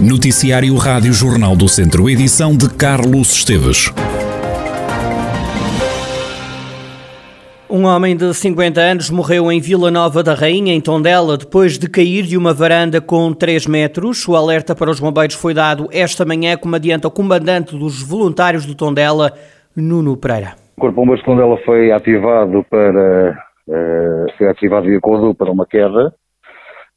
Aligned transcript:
Noticiário 0.00 0.76
Rádio 0.76 1.10
Jornal 1.10 1.56
do 1.56 1.66
Centro, 1.66 2.10
edição 2.10 2.54
de 2.54 2.68
Carlos 2.68 3.32
Esteves. 3.32 3.90
Um 7.70 7.86
homem 7.86 8.14
de 8.14 8.34
50 8.34 8.78
anos 8.78 9.08
morreu 9.08 9.50
em 9.50 9.58
Vila 9.58 9.90
Nova 9.90 10.22
da 10.22 10.34
Rainha, 10.34 10.74
em 10.74 10.82
Tondela, 10.82 11.38
depois 11.38 11.78
de 11.78 11.88
cair 11.88 12.24
de 12.24 12.36
uma 12.36 12.52
varanda 12.52 13.00
com 13.00 13.32
3 13.32 13.66
metros. 13.66 14.28
O 14.28 14.36
alerta 14.36 14.76
para 14.76 14.90
os 14.90 15.00
bombeiros 15.00 15.34
foi 15.34 15.54
dado 15.54 15.88
esta 15.90 16.26
manhã, 16.26 16.58
como 16.58 16.76
adianta 16.76 17.08
o 17.08 17.10
comandante 17.10 17.74
dos 17.74 18.02
voluntários 18.02 18.66
de 18.66 18.76
Tondela, 18.76 19.32
Nuno 19.74 20.14
Pereira. 20.14 20.56
O 20.76 20.80
Corpo 20.82 20.96
Bombeiros 20.96 21.20
de 21.20 21.24
Tondela 21.24 21.56
foi 21.64 21.90
ativado 21.90 22.62
para 22.68 23.38
uh, 23.66 24.32
foi 24.36 24.46
ativado 24.46 24.86
de 24.88 24.96
acordo 24.96 25.34
para 25.34 25.50
uma 25.50 25.64
queda 25.64 26.12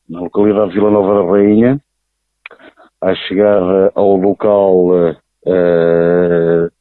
na 0.10 0.20
localidade 0.20 0.72
de 0.72 0.76
Vila 0.76 0.92
Nova 0.92 1.24
da 1.24 1.32
Rainha 1.32 1.80
à 3.02 3.16
chegada 3.16 3.92
ao 3.96 4.16
local, 4.16 4.90
uh, 4.90 6.72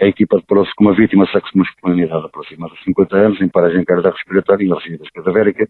a 0.00 0.06
equipa 0.06 0.38
deparou-se 0.38 0.74
com 0.74 0.84
uma 0.84 0.94
vítima 0.94 1.26
sexo 1.26 1.56
masculinidade 1.56 2.24
aproximada 2.24 2.74
de 2.74 2.84
50 2.84 3.16
anos, 3.16 3.40
em 3.40 3.48
paragem 3.48 3.84
cardiorrespiratória 3.84 4.64
e 4.64 4.72
regidas 4.72 5.10
cadavérica. 5.10 5.66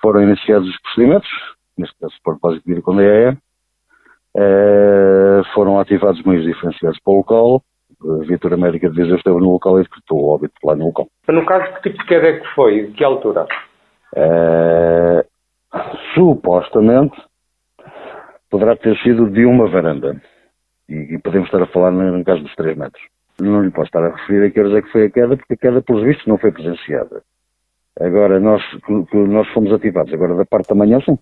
Foram 0.00 0.22
iniciados 0.22 0.68
os 0.68 0.80
procedimentos, 0.80 1.28
neste 1.76 1.98
caso 1.98 2.14
por 2.22 2.38
propósito 2.38 2.64
de 2.66 2.72
ir 2.72 2.82
com 2.82 2.96
DEA. 2.96 3.36
Uh, 4.36 5.42
foram 5.54 5.80
ativados 5.80 6.22
meios 6.22 6.44
diferenciados 6.44 6.98
para 7.02 7.12
o 7.12 7.16
local. 7.16 7.62
A 8.02 8.24
viatura 8.24 8.56
médica 8.56 8.88
de 8.88 8.96
Viseu 8.96 9.16
esteve 9.16 9.38
no 9.38 9.52
local 9.52 9.78
e 9.80 9.82
decretou 9.82 10.20
o 10.20 10.28
óbito 10.28 10.54
lá 10.64 10.76
no 10.76 10.86
local. 10.86 11.08
No 11.28 11.44
caso, 11.44 11.74
que 11.74 11.90
tipo 11.90 11.98
de 11.98 12.06
queda 12.06 12.28
é 12.28 12.40
que 12.40 12.54
foi? 12.54 12.86
De 12.86 12.92
que 12.92 13.04
altura? 13.04 13.46
Uh, 14.14 15.24
supostamente 16.14 17.20
poderá 18.50 18.76
ter 18.76 18.96
sido 18.98 19.30
de 19.30 19.44
uma 19.46 19.68
varanda. 19.68 20.20
E, 20.88 21.14
e 21.14 21.18
podemos 21.18 21.46
estar 21.46 21.62
a 21.62 21.66
falar 21.66 21.92
no, 21.92 22.24
caso 22.24 22.42
dos 22.42 22.54
3 22.56 22.76
metros. 22.76 23.02
Não 23.40 23.62
lhe 23.62 23.70
posso 23.70 23.86
estar 23.86 24.04
a 24.04 24.14
referir 24.14 24.46
a 24.46 24.50
que 24.50 24.60
horas 24.60 24.74
é 24.74 24.82
que 24.82 24.92
foi 24.92 25.04
a 25.06 25.10
queda, 25.10 25.36
porque 25.36 25.54
a 25.54 25.56
queda, 25.56 25.80
pelos 25.80 26.04
vistos, 26.04 26.26
não 26.26 26.36
foi 26.36 26.52
presenciada. 26.52 27.22
Agora, 27.98 28.38
nós, 28.38 28.62
nós 29.12 29.48
fomos 29.48 29.72
ativados. 29.72 30.12
Agora, 30.12 30.34
da 30.34 30.44
parte 30.44 30.68
da 30.68 30.74
manhã, 30.74 31.00
sim. 31.00 31.16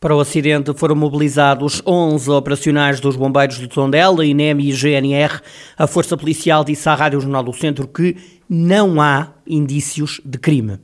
Para 0.00 0.14
o 0.14 0.20
acidente 0.20 0.72
foram 0.74 0.94
mobilizados 0.94 1.82
11 1.84 2.30
operacionais 2.30 3.00
dos 3.00 3.16
bombeiros 3.16 3.58
de 3.58 3.66
Tondela, 3.66 4.24
INEM 4.24 4.60
e 4.60 4.70
GNR. 4.70 5.40
A 5.76 5.88
Força 5.88 6.16
Policial 6.16 6.62
disse 6.62 6.88
à 6.88 6.94
Rádio 6.94 7.20
Jornal 7.20 7.42
do 7.42 7.52
Centro 7.52 7.88
que 7.88 8.16
não 8.48 9.00
há 9.00 9.32
indícios 9.44 10.20
de 10.24 10.38
crime. 10.38 10.78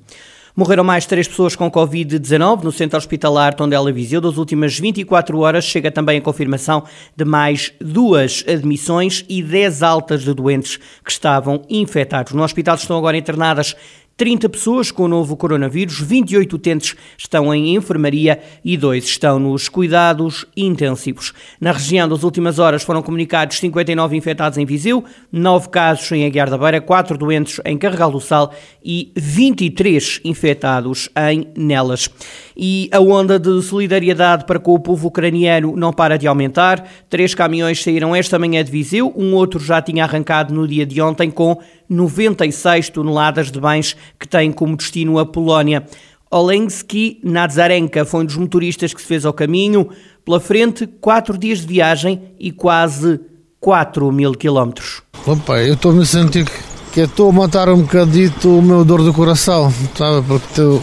Morreram 0.56 0.84
mais 0.84 1.04
três 1.04 1.26
pessoas 1.26 1.56
com 1.56 1.68
Covid-19 1.68 2.62
no 2.62 2.70
centro 2.70 2.96
hospitalar 2.96 3.54
Tondela 3.54 3.90
Viseu. 3.90 4.20
Das 4.20 4.36
últimas 4.36 4.78
24 4.78 5.36
horas 5.40 5.64
chega 5.64 5.90
também 5.90 6.18
a 6.18 6.22
confirmação 6.22 6.84
de 7.16 7.24
mais 7.24 7.72
duas 7.80 8.44
admissões 8.46 9.24
e 9.28 9.42
10 9.42 9.82
altas 9.82 10.22
de 10.22 10.32
doentes 10.32 10.76
que 11.04 11.10
estavam 11.10 11.62
infectados. 11.68 12.32
No 12.34 12.44
hospital 12.44 12.76
estão 12.76 12.96
agora 12.96 13.16
internadas 13.16 13.74
30 14.16 14.48
pessoas 14.48 14.92
com 14.92 15.04
o 15.04 15.08
novo 15.08 15.36
coronavírus, 15.36 16.00
28 16.00 16.54
utentes 16.54 16.94
estão 17.18 17.52
em 17.52 17.74
enfermaria 17.74 18.38
e 18.64 18.76
dois 18.76 19.04
estão 19.04 19.40
nos 19.40 19.68
cuidados 19.68 20.46
intensivos. 20.56 21.32
Na 21.60 21.72
região 21.72 22.08
das 22.08 22.22
últimas 22.22 22.60
horas 22.60 22.84
foram 22.84 23.02
comunicados 23.02 23.58
59 23.58 24.16
infectados 24.16 24.56
em 24.56 24.64
Viseu, 24.64 25.04
9 25.32 25.68
casos 25.68 26.12
em 26.12 26.24
Aguiar 26.24 26.48
da 26.48 26.56
Beira, 26.56 26.80
4 26.80 27.18
doentes 27.18 27.60
em 27.64 27.76
Carregal 27.76 28.12
do 28.12 28.20
Sal 28.20 28.52
e 28.84 29.12
23 29.16 30.20
infectados 30.24 31.08
em 31.32 31.48
Nelas. 31.56 32.08
E 32.56 32.88
a 32.92 33.00
onda 33.00 33.36
de 33.36 33.60
solidariedade 33.62 34.44
para 34.44 34.60
com 34.60 34.74
o 34.74 34.78
povo 34.78 35.08
ucraniano 35.08 35.74
não 35.76 35.92
para 35.92 36.16
de 36.16 36.28
aumentar. 36.28 36.88
Três 37.10 37.34
caminhões 37.34 37.82
saíram 37.82 38.14
esta 38.14 38.38
manhã 38.38 38.62
de 38.62 38.70
Viseu, 38.70 39.12
um 39.16 39.34
outro 39.34 39.58
já 39.58 39.82
tinha 39.82 40.04
arrancado 40.04 40.54
no 40.54 40.68
dia 40.68 40.86
de 40.86 41.00
ontem 41.00 41.32
com 41.32 41.60
96 41.88 42.90
toneladas 42.90 43.50
de 43.50 43.60
bens 43.60 43.96
que 44.18 44.28
tem 44.28 44.52
como 44.52 44.76
destino 44.76 45.18
a 45.18 45.26
Polónia. 45.26 45.84
Olensky 46.30 47.20
Nazarenka 47.22 48.04
foi 48.04 48.22
um 48.22 48.26
dos 48.26 48.36
motoristas 48.36 48.92
que 48.92 49.00
se 49.00 49.06
fez 49.06 49.24
ao 49.24 49.32
caminho. 49.32 49.88
Pela 50.24 50.40
frente, 50.40 50.86
quatro 50.86 51.38
dias 51.38 51.60
de 51.60 51.66
viagem 51.66 52.20
e 52.40 52.50
quase 52.50 53.20
4 53.60 54.10
mil 54.10 54.32
quilómetros. 54.32 55.02
Opa, 55.26 55.62
eu 55.62 55.74
estou 55.74 55.92
me 55.92 56.04
sentindo 56.04 56.50
que 56.92 57.00
estou 57.00 57.30
a 57.30 57.32
matar 57.32 57.68
um 57.68 57.82
bocadito 57.82 58.58
o 58.58 58.62
meu 58.62 58.84
dor 58.84 59.02
do 59.02 59.12
coração, 59.12 59.72
sabe? 59.96 60.26
Porque 60.26 60.60
o, 60.60 60.76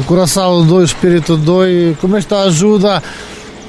o 0.00 0.04
coração 0.04 0.66
dói, 0.66 0.82
o 0.82 0.84
espírito 0.84 1.36
dói. 1.36 1.96
Com 2.00 2.16
esta 2.16 2.42
ajuda, 2.42 3.02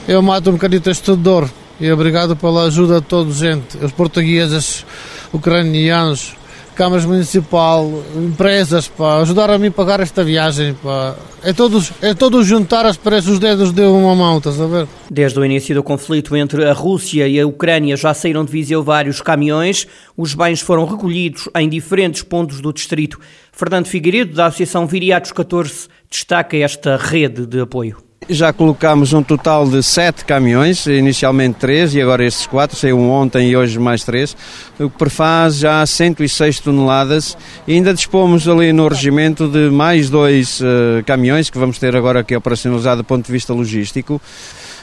eu 0.08 0.22
mato 0.22 0.50
um 0.50 0.54
bocadito 0.54 0.90
este 0.90 1.16
dor. 1.16 1.50
E 1.80 1.92
obrigado 1.92 2.36
pela 2.36 2.64
ajuda 2.64 3.00
de 3.00 3.08
toda 3.08 3.32
a 3.32 3.34
gente, 3.34 3.78
os 3.78 3.92
portugueses, 3.92 4.86
ucranianos, 5.32 6.36
câmaras 6.80 7.04
municipal, 7.04 7.92
empresas, 8.16 8.88
para 8.88 9.24
ajudar 9.24 9.50
a 9.50 9.58
mim 9.58 9.68
a 9.68 9.72
pagar 9.72 10.00
esta 10.00 10.24
viagem, 10.24 10.74
pá. 10.76 11.14
É 11.44 11.52
todos, 11.52 11.92
é 12.02 12.14
todos 12.14 12.48
juntar 12.48 12.86
as 12.86 12.96
parece 12.96 13.30
os 13.30 13.38
dedos 13.38 13.74
de 13.74 13.82
uma 13.82 14.16
mão, 14.16 14.38
estás 14.38 14.62
a 14.62 14.66
ver? 14.66 14.88
Desde 15.12 15.38
o 15.38 15.44
início 15.44 15.76
do 15.76 15.84
conflito 15.84 16.38
entre 16.38 16.64
a 16.64 16.72
Rússia 16.72 17.28
e 17.28 17.38
a 17.38 17.46
Ucrânia 17.46 17.98
já 17.98 18.14
saíram 18.14 18.46
de 18.46 18.52
Viseu 18.54 18.82
vários 18.82 19.20
caminhões. 19.20 19.86
Os 20.16 20.34
bens 20.34 20.62
foram 20.62 20.86
recolhidos 20.86 21.50
em 21.54 21.68
diferentes 21.68 22.24
pontos 22.24 22.62
do 22.62 22.72
distrito. 22.72 23.20
Fernando 23.52 23.88
Figueiredo, 23.88 24.34
da 24.34 24.46
Associação 24.46 24.88
Viriatos 24.88 25.34
14, 25.34 25.90
destaca 26.10 26.56
esta 26.56 26.96
rede 26.96 27.46
de 27.46 27.60
apoio. 27.60 28.09
Já 28.32 28.54
colocámos 28.54 29.12
um 29.12 29.24
total 29.24 29.68
de 29.68 29.82
sete 29.82 30.24
caminhões, 30.24 30.86
inicialmente 30.86 31.58
três 31.58 31.96
e 31.96 32.02
agora 32.02 32.24
estes 32.24 32.46
quatro, 32.46 32.78
saiu 32.78 33.00
ontem 33.00 33.50
e 33.50 33.58
hoje 33.58 33.80
mais 33.80 34.04
três, 34.04 34.38
o 34.80 34.88
que 34.88 34.98
prefaz 35.00 35.56
já 35.56 35.84
106 35.84 36.60
toneladas 36.60 37.36
e 37.68 37.74
ainda 37.74 37.92
dispomos 37.92 38.48
ali 38.48 38.72
no 38.72 38.88
regimento 38.88 39.48
de 39.48 39.72
mais 39.72 40.12
dois 40.12 40.62
uh, 40.62 41.04
caminhões 41.08 41.50
que 41.50 41.58
vamos 41.58 41.80
ter 41.80 41.96
agora 41.96 42.20
aqui 42.20 42.36
operacionalizado 42.36 43.02
do 43.02 43.04
ponto 43.04 43.26
de 43.26 43.32
vista 43.32 43.52
logístico. 43.52 44.22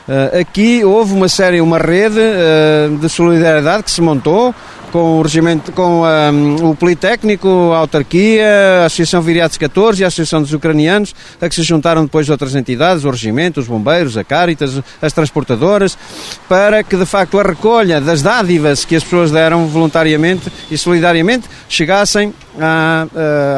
Uh, 0.09 0.41
aqui 0.41 0.85
houve 0.85 1.13
uma 1.13 1.29
série, 1.29 1.61
uma 1.61 1.79
rede 1.79 2.19
uh, 2.19 2.97
de 2.99 3.09
solidariedade 3.09 3.85
que 3.85 3.93
se 3.93 4.01
montou, 4.01 4.53
com 4.97 5.19
o 5.19 5.23
regimento, 5.23 5.73
com 5.73 6.05
um, 6.05 6.71
o 6.71 6.75
Politécnico, 6.75 7.71
a 7.75 7.77
autarquia, 7.77 8.81
a 8.81 8.87
Associação 8.87 9.21
Viriatos 9.21 9.59
14 9.59 10.01
e 10.01 10.05
a 10.05 10.09
Associação 10.09 10.41
dos 10.41 10.55
Ucranianos, 10.55 11.15
a 11.39 11.47
que 11.51 11.55
se 11.55 11.63
juntaram 11.63 12.07
depois 12.07 12.31
outras 12.31 12.55
entidades, 12.55 13.05
o 13.05 13.11
regimento, 13.11 13.61
os 13.61 13.69
bombeiros, 13.69 14.17
a 14.17 14.25
Caritas, 14.25 14.81
as 15.03 15.13
transportadoras, 15.13 15.99
para 16.49 16.83
que 16.83 16.97
de 16.97 17.05
facto 17.05 17.39
a 17.39 17.43
recolha 17.43 18.01
das 18.01 18.23
dádivas 18.23 18.87
que 18.87 18.97
as 18.97 19.05
pessoas 19.05 19.31
deram 19.31 19.67
voluntariamente 19.67 20.51
e 20.71 20.79
solidariamente 20.79 21.47
chegassem 21.69 22.33
à, 22.59 23.07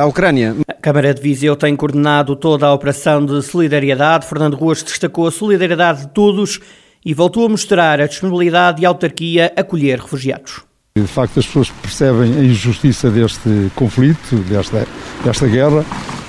à 0.00 0.06
Ucrânia. 0.06 0.56
A 0.66 0.74
Câmara 0.74 1.14
de 1.14 1.22
Viseu 1.22 1.54
tem 1.54 1.76
coordenado 1.76 2.34
toda 2.34 2.66
a 2.66 2.74
operação 2.74 3.24
de 3.24 3.40
solidariedade. 3.42 4.26
Fernando 4.26 4.56
Ruas 4.56 4.82
destacou 4.82 5.28
a 5.28 5.30
solidariedade 5.30 6.00
de 6.00 6.08
todos 6.08 6.58
e 7.06 7.14
voltou 7.14 7.46
a 7.46 7.48
mostrar 7.48 8.00
a 8.00 8.08
disponibilidade 8.08 8.82
e 8.82 8.86
a 8.86 8.88
autarquia 8.88 9.52
a 9.56 9.60
acolher 9.60 10.00
refugiados. 10.00 10.67
De 11.00 11.06
facto, 11.06 11.38
as 11.38 11.46
pessoas 11.46 11.70
percebem 11.70 12.36
a 12.36 12.44
injustiça 12.44 13.10
deste 13.10 13.70
conflito, 13.74 14.36
desta, 14.48 14.86
desta 15.24 15.46
guerra, 15.46 15.84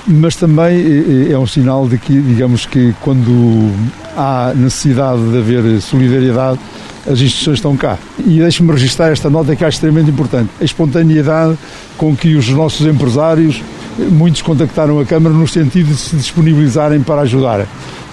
mas 0.08 0.36
também 0.36 1.30
é 1.32 1.38
um 1.38 1.46
sinal 1.46 1.88
de 1.88 1.98
que, 1.98 2.20
digamos 2.20 2.66
que, 2.66 2.94
quando 3.02 3.72
há 4.18 4.54
necessidade 4.56 5.22
de 5.32 5.38
haver 5.38 5.82
solidariedade, 5.82 6.60
as 7.08 7.22
instituições 7.22 7.58
estão 7.58 7.76
cá. 7.78 7.98
E 8.20 8.40
deixe-me 8.40 8.72
registrar 8.72 9.12
esta 9.12 9.30
nota 9.30 9.56
que 9.56 9.64
acho 9.64 9.76
extremamente 9.76 10.10
importante: 10.10 10.50
a 10.60 10.64
espontaneidade 10.64 11.58
com 11.98 12.16
que 12.16 12.36
os 12.36 12.50
nossos 12.50 12.86
empresários, 12.86 13.62
muitos 14.12 14.42
contactaram 14.42 15.00
a 15.00 15.06
Câmara 15.06 15.34
no 15.34 15.48
sentido 15.48 15.88
de 15.88 15.96
se 15.96 16.16
disponibilizarem 16.16 17.02
para 17.02 17.22
ajudar. 17.22 17.66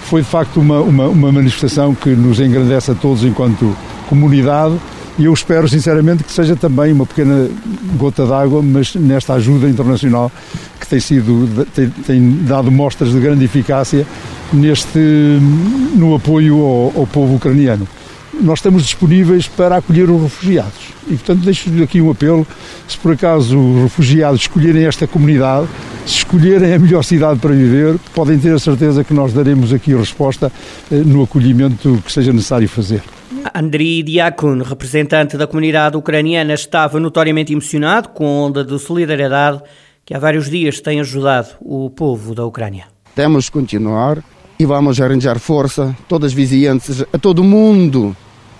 Foi 0.03 0.21
de 0.21 0.27
facto 0.27 0.59
uma, 0.59 0.79
uma, 0.79 1.07
uma 1.07 1.31
manifestação 1.31 1.93
que 1.93 2.09
nos 2.09 2.39
engrandece 2.39 2.91
a 2.91 2.95
todos 2.95 3.23
enquanto 3.23 3.75
comunidade 4.07 4.75
e 5.17 5.25
eu 5.25 5.33
espero 5.33 5.67
sinceramente 5.67 6.23
que 6.23 6.31
seja 6.31 6.55
também 6.55 6.93
uma 6.93 7.05
pequena 7.05 7.49
gota 7.97 8.25
d'água, 8.25 8.61
mas 8.61 8.93
nesta 8.93 9.33
ajuda 9.33 9.67
internacional 9.67 10.31
que 10.79 10.87
tem 10.87 10.99
sido 10.99 11.65
tem, 11.73 11.89
tem, 11.89 12.39
dado 12.43 12.71
mostras 12.71 13.11
de 13.11 13.19
grande 13.19 13.43
eficácia 13.43 14.05
neste 14.53 14.99
no 15.95 16.13
apoio 16.13 16.59
ao, 16.59 17.01
ao 17.01 17.07
povo 17.07 17.35
ucraniano. 17.35 17.87
Nós 18.39 18.59
estamos 18.59 18.83
disponíveis 18.83 19.47
para 19.47 19.77
acolher 19.77 20.07
os 20.07 20.21
refugiados 20.21 20.93
e, 21.07 21.15
portanto, 21.15 21.39
deixo-lhe 21.39 21.81
aqui 21.81 21.99
um 21.99 22.11
apelo: 22.11 22.45
se 22.87 22.95
por 22.97 23.13
acaso 23.13 23.57
os 23.57 23.83
refugiados 23.83 24.41
escolherem 24.41 24.85
esta 24.85 25.07
comunidade, 25.07 25.67
se 26.05 26.17
escolherem 26.17 26.73
a 26.73 26.77
melhor 26.77 27.03
cidade 27.03 27.39
para 27.39 27.55
viver, 27.55 27.97
podem 28.13 28.37
ter 28.37 28.53
a 28.53 28.59
certeza 28.59 29.03
que 29.03 29.13
nós 29.15 29.33
daremos 29.33 29.73
aqui 29.73 29.95
resposta 29.95 30.51
eh, 30.91 30.95
no 31.03 31.23
acolhimento 31.23 31.99
que 32.05 32.11
seja 32.11 32.31
necessário 32.31 32.69
fazer. 32.69 33.01
Andriy 33.53 34.03
Diakun, 34.03 34.61
representante 34.61 35.37
da 35.37 35.47
comunidade 35.47 35.97
ucraniana, 35.97 36.53
estava 36.53 36.99
notoriamente 36.99 37.51
emocionado 37.51 38.09
com 38.09 38.25
a 38.25 38.47
onda 38.47 38.63
de 38.63 38.77
solidariedade 38.79 39.61
que 40.05 40.13
há 40.13 40.19
vários 40.19 40.49
dias 40.49 40.79
tem 40.79 40.99
ajudado 40.99 41.49
o 41.59 41.89
povo 41.89 42.33
da 42.33 42.45
Ucrânia. 42.45 42.85
Temos 43.13 43.49
que 43.49 43.53
continuar 43.53 44.23
e 44.59 44.65
vamos 44.65 44.99
arranjar 45.01 45.39
força, 45.39 45.95
todas 46.07 46.31
as 46.31 46.33
vizinhanças, 46.33 47.05
a 47.11 47.17
todo 47.17 47.43
mundo 47.43 48.15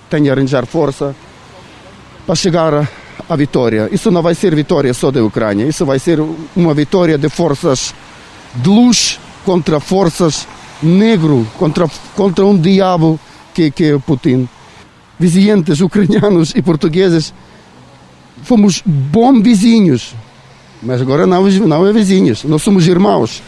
tem 0.10 0.24
que 0.24 0.30
arranjar 0.30 0.66
força 0.66 1.16
para 2.26 2.36
chegar 2.36 2.90
à 3.30 3.36
vitória. 3.36 3.90
Isso 3.92 4.12
não 4.12 4.22
vai 4.22 4.36
ser 4.36 4.54
vitória 4.54 4.94
só 4.94 5.10
da 5.10 5.24
Ucrânia, 5.24 5.66
isso 5.66 5.86
vai 5.86 6.00
ser 6.00 6.20
uma 6.56 6.74
vitória 6.74 7.18
de 7.18 7.30
forças 7.30 7.96
de 8.56 8.70
luz 8.70 9.20
contra 9.46 9.80
forças 9.80 10.48
negro, 10.84 11.48
contra, 11.58 11.88
contra 12.16 12.46
um 12.46 12.58
diabo 12.58 13.20
que, 13.54 13.72
que 13.72 13.86
é 13.86 13.98
Putin. 14.00 14.48
Vizinhantes 15.20 15.82
ucranianos 15.82 16.54
e 16.56 16.62
portugueses 16.62 17.34
fomos 18.44 18.84
bons 18.86 19.42
vizinhos, 19.42 20.16
mas 20.82 21.02
agora 21.02 21.26
não, 21.26 21.44
não 21.50 21.88
é 21.88 21.92
vizinhos, 21.92 22.44
nós 22.44 22.62
somos 22.62 22.88
irmãos. 22.88 23.42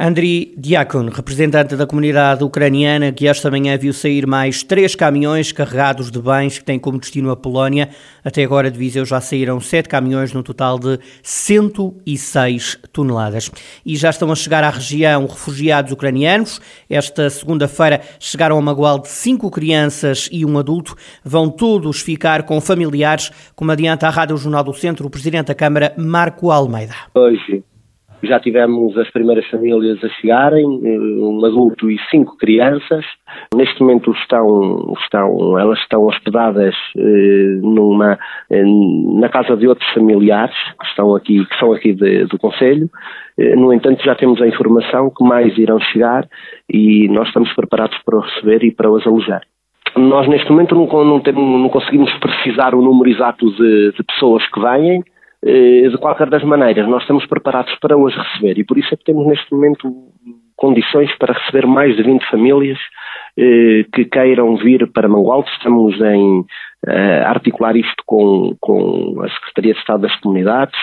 Andriy 0.00 0.54
Diakon, 0.56 1.08
representante 1.08 1.74
da 1.74 1.84
comunidade 1.84 2.44
ucraniana, 2.44 3.10
que 3.10 3.26
esta 3.26 3.50
manhã 3.50 3.76
viu 3.76 3.92
sair 3.92 4.28
mais 4.28 4.62
três 4.62 4.94
caminhões 4.94 5.50
carregados 5.50 6.08
de 6.08 6.20
bens 6.22 6.56
que 6.56 6.64
têm 6.64 6.78
como 6.78 7.00
destino 7.00 7.32
a 7.32 7.36
Polónia. 7.36 7.88
Até 8.24 8.44
agora 8.44 8.70
de 8.70 8.78
Viseu 8.78 9.04
já 9.04 9.20
saíram 9.20 9.58
sete 9.58 9.88
caminhões, 9.88 10.32
num 10.32 10.40
total 10.40 10.78
de 10.78 11.00
106 11.20 12.78
toneladas. 12.92 13.50
E 13.84 13.96
já 13.96 14.10
estão 14.10 14.30
a 14.30 14.36
chegar 14.36 14.62
à 14.62 14.70
região 14.70 15.26
refugiados 15.26 15.90
ucranianos. 15.90 16.60
Esta 16.88 17.28
segunda-feira 17.28 18.00
chegaram 18.20 18.56
a 18.56 18.62
Magual 18.62 19.00
de 19.00 19.08
cinco 19.08 19.50
crianças 19.50 20.28
e 20.30 20.46
um 20.46 20.58
adulto. 20.58 20.94
Vão 21.24 21.50
todos 21.50 22.00
ficar 22.00 22.44
com 22.44 22.60
familiares, 22.60 23.32
como 23.56 23.72
adianta 23.72 24.06
a 24.06 24.10
Rádio 24.10 24.36
Jornal 24.36 24.62
do 24.62 24.74
Centro 24.74 25.08
o 25.08 25.10
Presidente 25.10 25.48
da 25.48 25.56
Câmara, 25.56 25.92
Marco 25.96 26.52
Almeida. 26.52 26.94
Hoje 27.16 27.64
já 28.22 28.40
tivemos 28.40 28.96
as 28.98 29.10
primeiras 29.10 29.46
famílias 29.46 30.02
a 30.02 30.08
chegarem, 30.08 30.64
eh, 30.64 30.98
um 30.98 31.44
adulto 31.44 31.90
e 31.90 31.98
cinco 32.10 32.36
crianças. 32.36 33.04
Neste 33.54 33.80
momento 33.80 34.10
estão, 34.12 34.94
estão 35.00 35.58
elas 35.58 35.78
estão 35.80 36.04
hospedadas 36.04 36.74
eh, 36.96 37.58
numa, 37.62 38.18
eh, 38.50 38.64
na 39.20 39.28
casa 39.28 39.56
de 39.56 39.68
outros 39.68 39.88
familiares 39.92 40.56
que 40.80 40.86
estão 40.86 41.14
aqui, 41.14 41.44
que 41.44 41.58
são 41.58 41.72
aqui 41.72 41.92
de, 41.92 42.24
do 42.26 42.38
Conselho. 42.38 42.90
No 43.56 43.72
entanto, 43.72 44.02
já 44.02 44.16
temos 44.16 44.42
a 44.42 44.48
informação 44.48 45.10
que 45.16 45.22
mais 45.22 45.56
irão 45.56 45.78
chegar 45.78 46.26
e 46.68 47.06
nós 47.08 47.28
estamos 47.28 47.52
preparados 47.52 47.96
para 48.04 48.16
o 48.16 48.20
receber 48.20 48.64
e 48.64 48.72
para 48.72 48.90
os 48.90 49.06
alojar. 49.06 49.42
Nós 49.96 50.28
neste 50.28 50.50
momento 50.50 50.74
não, 50.74 51.04
não, 51.04 51.20
temos, 51.20 51.40
não 51.40 51.68
conseguimos 51.68 52.12
precisar 52.14 52.74
o 52.74 52.82
número 52.82 53.08
exato 53.08 53.48
de, 53.52 53.92
de 53.92 54.02
pessoas 54.02 54.44
que 54.48 54.60
vêm, 54.60 55.04
de 55.44 55.96
qualquer 55.98 56.28
das 56.28 56.42
maneiras, 56.42 56.88
nós 56.88 57.02
estamos 57.02 57.24
preparados 57.26 57.74
para 57.80 57.96
os 57.96 58.14
receber 58.14 58.58
e 58.58 58.64
por 58.64 58.76
isso 58.76 58.92
é 58.92 58.96
que 58.96 59.04
temos 59.04 59.26
neste 59.26 59.52
momento 59.52 60.08
condições 60.58 61.16
para 61.18 61.32
receber 61.32 61.66
mais 61.66 61.96
de 61.96 62.02
20 62.02 62.28
famílias 62.28 62.78
eh, 63.38 63.84
que 63.94 64.04
queiram 64.04 64.56
vir 64.56 64.90
para 64.92 65.08
Mangualde. 65.08 65.48
Estamos 65.50 65.98
em 66.00 66.44
eh, 66.86 67.22
articular 67.24 67.76
isto 67.76 68.02
com, 68.04 68.56
com 68.60 69.22
a 69.22 69.28
Secretaria 69.30 69.72
de 69.72 69.78
Estado 69.78 70.02
das 70.02 70.16
Comunidades, 70.16 70.76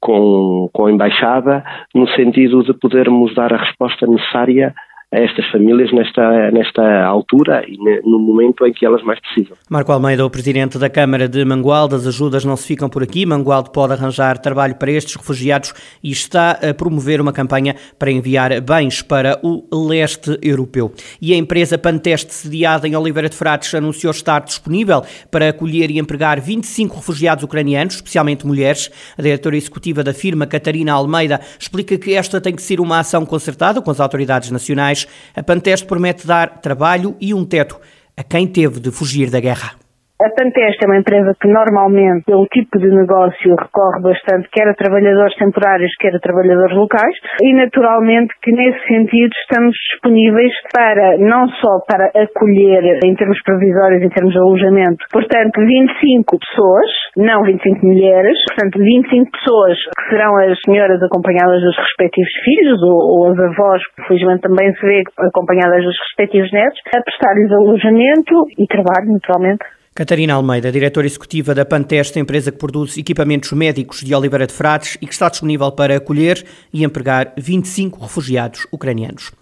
com, 0.00 0.68
com 0.72 0.86
a 0.86 0.90
Embaixada, 0.90 1.64
no 1.94 2.08
sentido 2.08 2.64
de 2.64 2.74
podermos 2.74 3.32
dar 3.34 3.54
a 3.54 3.58
resposta 3.58 4.06
necessária 4.08 4.74
a 5.12 5.18
estas 5.18 5.46
famílias 5.50 5.92
nesta, 5.92 6.50
nesta 6.50 7.04
altura 7.04 7.62
e 7.68 7.76
no 8.02 8.18
momento 8.18 8.66
em 8.66 8.72
que 8.72 8.86
elas 8.86 9.02
mais 9.02 9.20
precisam. 9.20 9.56
Marco 9.68 9.92
Almeida, 9.92 10.24
o 10.24 10.30
Presidente 10.30 10.78
da 10.78 10.88
Câmara 10.88 11.28
de 11.28 11.44
Mangualde, 11.44 11.94
as 11.94 12.06
ajudas 12.06 12.46
não 12.46 12.56
se 12.56 12.66
ficam 12.66 12.88
por 12.88 13.02
aqui. 13.02 13.26
Mangualde 13.26 13.70
pode 13.70 13.92
arranjar 13.92 14.38
trabalho 14.38 14.74
para 14.76 14.90
estes 14.90 15.14
refugiados 15.14 15.74
e 16.02 16.10
está 16.10 16.52
a 16.52 16.72
promover 16.72 17.20
uma 17.20 17.32
campanha 17.32 17.76
para 17.98 18.10
enviar 18.10 18.58
bens 18.62 19.02
para 19.02 19.38
o 19.42 19.62
leste 19.86 20.38
europeu. 20.40 20.92
E 21.20 21.34
a 21.34 21.36
empresa 21.36 21.76
Panteste, 21.76 22.32
sediada 22.32 22.88
em 22.88 22.96
Oliveira 22.96 23.28
de 23.28 23.36
Frades, 23.36 23.74
anunciou 23.74 24.12
estar 24.12 24.40
disponível 24.40 25.02
para 25.30 25.50
acolher 25.50 25.90
e 25.90 25.98
empregar 25.98 26.40
25 26.40 26.96
refugiados 26.96 27.44
ucranianos, 27.44 27.96
especialmente 27.96 28.46
mulheres. 28.46 28.90
A 29.18 29.20
diretora 29.20 29.58
executiva 29.58 30.02
da 30.02 30.14
firma, 30.14 30.46
Catarina 30.46 30.94
Almeida, 30.94 31.38
explica 31.58 31.98
que 31.98 32.14
esta 32.14 32.40
tem 32.40 32.54
que 32.54 32.62
ser 32.62 32.80
uma 32.80 32.98
ação 32.98 33.26
concertada 33.26 33.82
com 33.82 33.90
as 33.90 34.00
autoridades 34.00 34.50
nacionais 34.50 35.01
a 35.34 35.42
Panteste 35.42 35.86
promete 35.86 36.26
dar 36.26 36.60
trabalho 36.60 37.16
e 37.20 37.32
um 37.34 37.44
teto 37.44 37.80
a 38.16 38.22
quem 38.22 38.46
teve 38.46 38.80
de 38.80 38.90
fugir 38.90 39.30
da 39.30 39.40
guerra. 39.40 39.81
A 40.22 40.30
Panteste 40.38 40.84
é 40.84 40.86
uma 40.86 41.02
empresa 41.02 41.34
que 41.34 41.48
normalmente, 41.48 42.22
pelo 42.26 42.46
tipo 42.46 42.78
de 42.78 42.86
negócio, 42.94 43.56
recorre 43.58 44.02
bastante 44.02 44.48
quer 44.52 44.68
a 44.68 44.74
trabalhadores 44.74 45.34
temporários, 45.34 45.90
quer 45.98 46.14
a 46.14 46.20
trabalhadores 46.20 46.76
locais 46.76 47.16
e 47.42 47.52
naturalmente 47.52 48.32
que 48.40 48.52
nesse 48.52 48.78
sentido 48.86 49.32
estamos 49.42 49.74
disponíveis 49.90 50.52
para, 50.72 51.18
não 51.18 51.48
só 51.58 51.82
para 51.90 52.06
acolher 52.14 53.00
em 53.02 53.16
termos 53.16 53.42
provisórios, 53.42 54.00
em 54.00 54.10
termos 54.10 54.32
de 54.32 54.38
alojamento, 54.38 55.04
portanto 55.10 55.58
25 55.58 56.38
pessoas, 56.38 56.90
não 57.16 57.42
25 57.42 57.84
mulheres, 57.84 58.38
portanto 58.46 58.78
25 58.78 59.26
pessoas 59.26 59.74
que 59.74 60.08
serão 60.08 60.38
as 60.38 60.56
senhoras 60.64 61.02
acompanhadas 61.02 61.60
dos 61.62 61.76
respectivos 61.76 62.32
filhos 62.44 62.80
ou, 62.80 62.94
ou 62.94 63.32
as 63.32 63.38
avós, 63.40 63.82
que 63.96 64.06
felizmente 64.06 64.42
também 64.42 64.72
se 64.72 64.86
vê 64.86 65.02
acompanhadas 65.18 65.82
dos 65.82 65.98
respectivos 65.98 66.52
netos, 66.52 66.78
a 66.94 67.02
prestar-lhes 67.02 67.50
alojamento 67.50 68.46
e 68.56 68.66
trabalho, 68.70 69.18
naturalmente. 69.18 69.81
Catarina 69.94 70.32
Almeida, 70.32 70.72
diretora 70.72 71.06
executiva 71.06 71.54
da 71.54 71.66
Panteste, 71.66 72.18
empresa 72.18 72.50
que 72.50 72.56
produz 72.56 72.96
equipamentos 72.96 73.52
médicos 73.52 74.00
de 74.00 74.14
Oliveira 74.14 74.46
de 74.46 74.52
Frades 74.54 74.96
e 75.02 75.06
que 75.06 75.12
está 75.12 75.28
disponível 75.28 75.70
para 75.70 75.94
acolher 75.94 76.46
e 76.72 76.82
empregar 76.82 77.34
25 77.36 78.00
refugiados 78.00 78.66
ucranianos. 78.72 79.32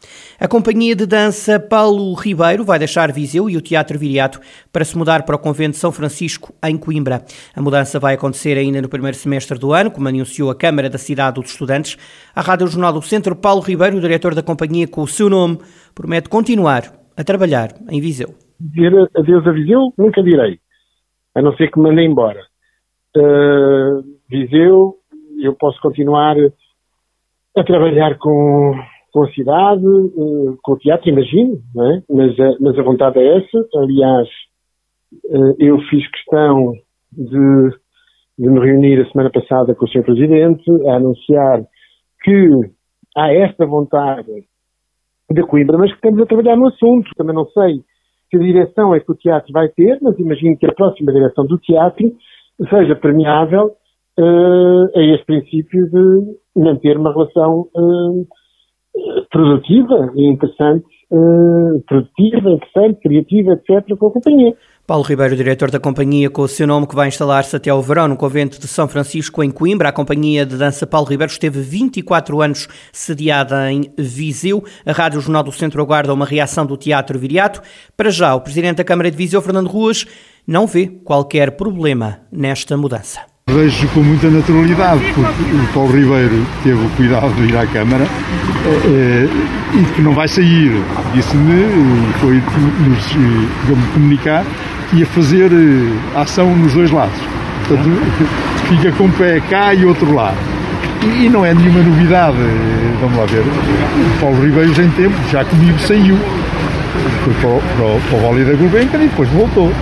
A 0.41 0.49
companhia 0.49 0.97
de 0.97 1.07
dança 1.07 1.61
Paulo 1.61 2.13
Ribeiro 2.15 2.65
vai 2.65 2.81
deixar 2.81 3.13
Viseu 3.13 3.49
e 3.49 3.57
o 3.57 3.61
Teatro 3.61 3.97
Viriato 3.97 4.41
para 4.73 4.85
se 4.85 4.99
mudar 4.99 5.23
para 5.23 5.37
o 5.37 5.39
Convento 5.39 5.77
São 5.77 5.93
Francisco, 5.93 6.53
em 6.65 6.77
Coimbra. 6.77 7.25
A 7.55 7.63
mudança 7.63 8.01
vai 8.01 8.15
acontecer 8.15 8.59
ainda 8.59 8.83
no 8.83 8.89
primeiro 8.89 9.17
semestre 9.17 9.57
do 9.57 9.73
ano, 9.73 9.89
como 9.89 10.09
anunciou 10.09 10.51
a 10.51 10.55
Câmara 10.57 10.91
da 10.91 10.99
Cidade 10.99 11.41
dos 11.41 11.53
Estudantes. 11.53 11.97
A 12.35 12.41
Rádio 12.41 12.67
Jornal 12.67 12.95
do 12.95 13.03
Centro, 13.03 13.37
Paulo 13.37 13.61
Ribeiro, 13.61 14.01
diretor 14.01 14.35
da 14.35 14.43
companhia 14.43 14.89
com 14.89 15.03
o 15.03 15.07
seu 15.07 15.31
nome, 15.31 15.61
promete 15.95 16.29
continuar 16.29 16.93
a 17.17 17.23
trabalhar 17.23 17.73
em 17.89 18.01
Viseu 18.01 18.35
dizer 18.61 18.93
adeus 19.17 19.47
a 19.47 19.53
Viseu, 19.53 19.93
nunca 19.97 20.23
direi. 20.23 20.59
A 21.35 21.43
não 21.43 21.55
ser 21.57 21.71
que 21.71 21.79
me 21.79 21.89
mandem 21.89 22.11
embora. 22.11 22.41
Uh, 23.17 24.03
Viseu, 24.29 24.95
eu 25.41 25.55
posso 25.55 25.81
continuar 25.81 26.37
a 27.57 27.65
trabalhar 27.65 28.19
com, 28.19 28.75
com 29.13 29.25
a 29.25 29.33
cidade, 29.33 29.85
uh, 29.85 30.59
com 30.63 30.73
o 30.73 30.79
teatro, 30.79 31.09
imagino, 31.09 31.55
é? 31.55 32.03
mas, 32.09 32.39
a, 32.39 32.57
mas 32.61 32.79
a 32.79 32.83
vontade 32.83 33.19
é 33.19 33.39
essa. 33.39 33.69
Aliás, 33.77 34.29
uh, 35.25 35.55
eu 35.59 35.79
fiz 35.89 36.09
questão 36.11 36.75
de, 37.13 37.71
de 38.39 38.49
me 38.49 38.61
reunir 38.61 39.01
a 39.01 39.11
semana 39.11 39.31
passada 39.31 39.75
com 39.75 39.85
o 39.85 39.89
Sr. 39.89 40.05
Presidente 40.05 40.71
a 40.89 40.97
anunciar 40.97 41.65
que 42.23 42.51
há 43.17 43.33
esta 43.33 43.67
vontade 43.67 44.45
de 45.31 45.43
Coimbra, 45.45 45.79
mas 45.79 45.91
que 45.91 45.97
estamos 45.97 46.21
a 46.21 46.27
trabalhar 46.27 46.57
no 46.57 46.69
assunto. 46.69 47.11
Também 47.17 47.35
não 47.35 47.47
sei 47.47 47.83
que 48.31 48.39
direção 48.39 48.95
é 48.95 49.01
que 49.01 49.11
o 49.11 49.17
teatro 49.17 49.53
vai 49.53 49.69
ter, 49.69 49.99
mas 50.01 50.19
imagino 50.19 50.57
que 50.57 50.67
a 50.67 50.73
próxima 50.73 51.13
direção 51.13 51.47
do 51.47 51.59
teatro 51.59 52.13
seja 52.69 52.95
permeável 52.95 53.73
uh, 54.19 54.99
a 54.99 55.03
este 55.03 55.27
princípio 55.27 55.91
de 55.91 56.61
manter 56.61 56.97
uma 56.97 57.13
relação 57.13 57.67
uh, 57.75 58.27
produtiva 59.31 60.13
e 60.15 60.27
interessante, 60.27 60.87
uh, 61.11 61.83
produtiva, 61.87 62.51
interessante, 62.51 63.01
criativa, 63.01 63.53
etc., 63.53 63.97
com 63.99 64.07
a 64.07 64.13
companhia. 64.13 64.55
Paulo 64.91 65.05
Ribeiro, 65.05 65.37
diretor 65.37 65.71
da 65.71 65.79
companhia 65.79 66.29
com 66.29 66.43
o 66.43 66.49
seu 66.49 66.67
nome, 66.67 66.85
que 66.85 66.97
vai 66.97 67.07
instalar-se 67.07 67.55
até 67.55 67.71
ao 67.71 67.81
verão 67.81 68.09
no 68.09 68.17
convento 68.17 68.61
de 68.61 68.67
São 68.67 68.89
Francisco, 68.89 69.41
em 69.41 69.49
Coimbra. 69.49 69.91
A 69.91 69.93
companhia 69.93 70.45
de 70.45 70.57
dança 70.57 70.85
Paulo 70.85 71.07
Ribeiro 71.07 71.31
esteve 71.31 71.61
24 71.61 72.43
anos 72.43 72.67
sediada 72.93 73.71
em 73.71 73.89
Viseu. 73.97 74.65
A 74.85 74.91
Rádio 74.91 75.21
Jornal 75.21 75.45
do 75.45 75.53
Centro 75.53 75.81
aguarda 75.81 76.13
uma 76.13 76.27
reação 76.27 76.67
do 76.67 76.77
Teatro 76.77 77.17
Viriato. 77.21 77.63
Para 77.97 78.11
já, 78.11 78.35
o 78.35 78.41
presidente 78.41 78.79
da 78.79 78.85
Câmara 78.85 79.09
de 79.13 79.17
Viseu, 79.17 79.41
Fernando 79.41 79.69
Ruas, 79.69 80.05
não 80.45 80.67
vê 80.67 80.89
qualquer 80.89 81.53
problema 81.53 82.23
nesta 82.33 82.77
mudança. 82.77 83.21
Vejo 83.49 83.87
com 83.91 84.01
muita 84.01 84.29
naturalidade, 84.29 85.05
porque 85.15 85.55
o 85.55 85.73
Paulo 85.73 85.93
Ribeiro 85.93 86.45
teve 86.65 86.85
o 86.85 86.91
cuidado 86.97 87.33
de 87.35 87.45
ir 87.45 87.57
à 87.57 87.65
Câmara 87.69 88.05
é, 88.05 89.29
e 89.73 89.95
que 89.95 90.03
não 90.03 90.15
vai 90.15 90.27
sair. 90.27 90.73
Disse-me, 91.15 92.13
foi 92.21 92.35
nos 92.35 93.07
eh, 93.07 93.93
comunicar 93.95 94.45
que 94.91 94.99
ia 94.99 95.07
fazer 95.07 95.51
ação 96.15 96.55
nos 96.57 96.75
dois 96.75 96.91
lados. 96.91 97.19
Portanto, 97.67 97.89
fica 98.69 98.93
com 98.93 99.05
um 99.05 99.11
pé 99.13 99.41
cá 99.49 99.73
e 99.73 99.85
outro 99.85 100.13
lá. 100.13 100.35
E 101.03 101.29
não 101.31 101.47
é 101.47 101.55
nenhuma 101.55 101.81
novidade, 101.81 102.37
vamos 103.01 103.17
lá 103.17 103.25
ver. 103.25 103.41
O 103.41 104.21
Paulo 104.21 104.45
Ribeiro, 104.45 104.71
em 104.71 104.91
tempo, 104.91 105.15
já 105.31 105.45
comigo 105.45 105.79
saiu. 105.79 106.19
Foi 107.25 107.33
para 107.35 107.49
o, 107.49 107.63
para 107.77 107.87
o, 107.87 108.01
para 108.01 108.19
o 108.19 108.21
Vale 108.21 108.45
da 108.45 108.53
Gulbenkian 108.53 108.99
e 108.99 109.09
depois 109.09 109.29
voltou. 109.31 109.73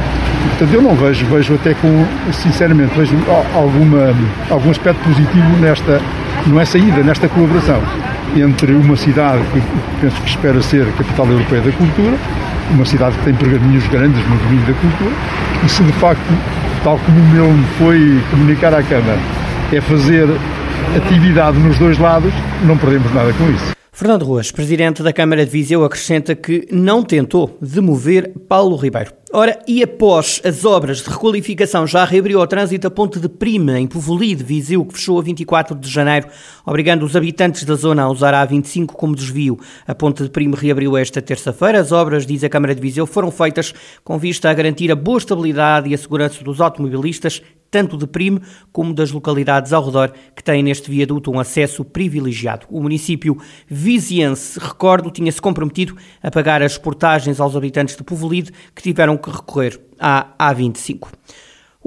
Portanto, 0.51 0.75
eu 0.75 0.83
não 0.83 0.95
vejo, 0.95 1.27
vejo 1.27 1.55
até 1.55 1.75
com, 1.75 2.05
sinceramente, 2.33 2.93
vejo 2.97 3.17
alguma, 3.55 4.15
algum 4.51 4.71
aspecto 4.71 5.03
positivo 5.03 5.57
nesta, 5.61 6.01
não 6.47 6.61
é 6.61 6.65
saída, 6.65 7.03
nesta 7.03 7.29
colaboração. 7.29 7.81
entre 8.37 8.73
uma 8.73 8.97
cidade 8.97 9.43
que 9.53 9.63
penso 10.01 10.21
que 10.21 10.29
espera 10.29 10.63
ser 10.63 10.83
a 10.83 10.93
capital 10.93 11.27
europeia 11.27 11.63
da 11.63 11.73
cultura, 11.73 12.17
uma 12.71 12.85
cidade 12.85 13.17
que 13.19 13.25
tem 13.25 13.35
pergaminhos 13.35 13.87
grandes 13.89 14.23
no 14.29 14.37
domínio 14.37 14.67
da 14.67 14.73
cultura, 14.75 15.11
e 15.65 15.69
se 15.69 15.83
de 15.83 15.93
facto, 15.93 16.23
tal 16.85 16.99
como 16.99 17.19
o 17.19 17.29
meu 17.29 17.55
foi 17.79 18.23
comunicar 18.31 18.75
à 18.75 18.83
Câmara, 18.83 19.19
é 19.73 19.81
fazer 19.81 20.29
atividade 20.97 21.59
nos 21.59 21.79
dois 21.79 21.99
lados, 21.99 22.33
não 22.65 22.77
perdemos 22.77 23.13
nada 23.15 23.33
com 23.33 23.51
isso. 23.51 23.78
Fernando 23.99 24.27
Ruas, 24.27 24.53
presidente 24.53 25.03
da 25.03 25.13
Câmara 25.13 25.45
de 25.45 25.51
Viseu, 25.51 25.85
acrescenta 25.85 26.33
que 26.37 26.69
não 26.71 27.03
tentou 27.03 27.59
demover 27.61 28.33
Paulo 28.49 28.77
Ribeiro. 28.77 29.13
Ora, 29.33 29.59
e 29.67 29.83
após 29.83 30.41
as 30.45 30.65
obras 30.65 30.99
de 30.99 31.11
requalificação 31.11 31.85
já 31.85 32.05
reabriu 32.05 32.39
o 32.39 32.47
trânsito 32.47 32.87
a 32.87 32.91
ponte 32.93 33.19
de 33.19 33.29
Prima, 33.29 33.77
em 33.77 33.89
Povolide, 33.89 34.45
Viseu, 34.45 34.85
que 34.85 34.95
fechou 34.95 35.19
a 35.19 35.23
24 35.23 35.75
de 35.75 35.91
janeiro, 35.91 36.29
obrigando 36.65 37.05
os 37.05 37.17
habitantes 37.17 37.65
da 37.65 37.75
zona 37.75 38.05
a 38.05 38.09
usar 38.09 38.33
a 38.35 38.47
A25 38.47 38.87
como 38.87 39.17
desvio. 39.17 39.59
A 39.85 39.97
ponte 39.97 40.23
de 40.23 40.31
Prima 40.31 40.57
reabriu 40.57 40.97
esta 40.97 41.21
terça-feira. 41.21 41.81
As 41.81 41.91
obras, 41.91 42.25
diz 42.25 42.45
a 42.45 42.49
Câmara 42.49 42.77
de 42.77 42.81
Viseu, 42.81 43.05
foram 43.05 43.33
feitas 43.33 43.75
com 44.05 44.17
vista 44.17 44.49
a 44.49 44.55
garantir 44.55 44.93
a 44.93 44.97
boa 44.97 45.19
estabilidade 45.19 45.91
e 45.91 45.95
a 45.95 45.99
segurança 45.99 46.45
dos 46.45 46.61
automobilistas 46.61 47.43
tanto 47.71 47.97
de 47.97 48.07
Prime 48.07 48.41
como 48.73 48.95
das 48.95 49.11
localidades 49.11 49.73
ao 49.73 49.85
redor 49.85 50.13
que 50.35 50.43
têm 50.43 50.63
neste 50.63 50.91
viaduto 50.91 51.31
um 51.31 51.41
acesso 51.41 51.85
privilegiado. 51.85 52.67
O 52.71 52.81
município 52.81 53.39
viziense, 53.67 54.59
recordo, 54.59 55.11
tinha-se 55.11 55.41
comprometido 55.41 55.97
a 56.23 56.31
pagar 56.31 56.63
as 56.63 56.79
portagens 56.79 57.41
aos 57.41 57.57
habitantes 57.57 57.97
de 57.97 58.03
Povolide 58.03 58.53
que 58.75 58.83
tiveram 58.83 59.17
que 59.17 59.31
recorrer 59.31 59.81
à 59.99 60.35
A25. 60.39 61.09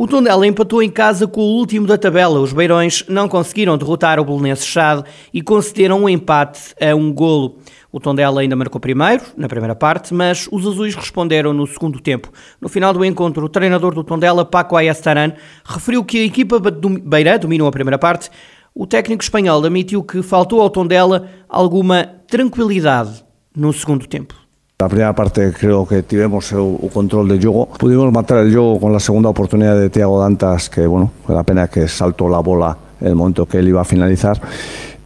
O 0.01 0.07
Tondela 0.07 0.47
empatou 0.47 0.81
em 0.81 0.89
casa 0.89 1.27
com 1.27 1.41
o 1.41 1.57
último 1.59 1.85
da 1.85 1.95
tabela. 1.95 2.39
Os 2.39 2.51
Beirões 2.51 3.05
não 3.07 3.29
conseguiram 3.29 3.77
derrotar 3.77 4.19
o 4.19 4.25
Belenenses 4.25 4.65
Chade 4.65 5.03
e 5.31 5.43
concederam 5.43 6.05
um 6.05 6.09
empate 6.09 6.73
a 6.81 6.95
um 6.95 7.13
golo. 7.13 7.59
O 7.91 7.99
Tondela 7.99 8.41
ainda 8.41 8.55
marcou 8.55 8.81
primeiro, 8.81 9.23
na 9.37 9.47
primeira 9.47 9.75
parte, 9.75 10.11
mas 10.11 10.49
os 10.51 10.65
azuis 10.65 10.95
responderam 10.95 11.53
no 11.53 11.67
segundo 11.67 11.99
tempo. 11.99 12.31
No 12.59 12.67
final 12.67 12.91
do 12.93 13.05
encontro, 13.05 13.45
o 13.45 13.47
treinador 13.47 13.93
do 13.93 14.03
Tondela, 14.03 14.43
Paco 14.43 14.75
Ayastaran, 14.75 15.33
referiu 15.63 16.03
que 16.03 16.17
a 16.17 16.25
equipa 16.25 16.59
beira 16.59 17.37
dominou 17.37 17.67
a 17.67 17.71
primeira 17.71 17.99
parte. 17.99 18.31
O 18.73 18.87
técnico 18.87 19.21
espanhol 19.21 19.59
admitiu 19.59 20.01
que 20.01 20.23
faltou 20.23 20.61
ao 20.61 20.71
Tondela 20.71 21.29
alguma 21.47 22.05
tranquilidade 22.27 23.23
no 23.55 23.71
segundo 23.71 24.07
tempo. 24.07 24.33
La 24.81 24.89
primera 24.89 25.13
parte 25.13 25.53
creo 25.53 25.87
que 25.87 26.01
tuvimos 26.01 26.51
el 26.53 26.89
control 26.91 27.27
del 27.27 27.39
juego. 27.39 27.67
Pudimos 27.77 28.11
matar 28.11 28.39
el 28.39 28.51
juego 28.51 28.79
con 28.79 28.91
la 28.91 28.99
segunda 28.99 29.29
oportunidad 29.29 29.79
de 29.79 29.91
Thiago 29.91 30.19
Dantas, 30.19 30.71
que 30.71 30.87
bueno, 30.87 31.11
fue 31.23 31.35
la 31.35 31.43
pena 31.43 31.67
que 31.67 31.87
saltó 31.87 32.27
la 32.27 32.39
bola 32.39 32.75
el 32.99 33.13
momento 33.13 33.45
que 33.45 33.59
él 33.59 33.67
iba 33.67 33.81
a 33.81 33.85
finalizar. 33.85 34.41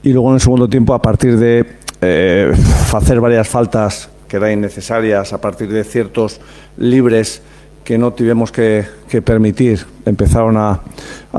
Y 0.01 0.13
luego 0.13 0.29
en 0.29 0.35
el 0.35 0.39
segundo 0.39 0.69
tiempo, 0.69 0.93
a 0.93 1.01
partir 1.01 1.37
de 1.37 1.65
eh, 1.99 2.53
hacer 2.93 3.19
varias 3.19 3.49
faltas 3.49 4.07
que 4.29 4.37
eran 4.37 4.53
innecesarias, 4.53 5.33
a 5.33 5.41
partir 5.41 5.69
de 5.69 5.83
ciertos 5.83 6.39
libres 6.77 7.41
que 7.85 7.97
no 7.97 8.11
tuvimos 8.11 8.51
que, 8.51 8.83
permitir. 9.23 9.85
Empezaron 10.05 10.57
a, 10.57 10.81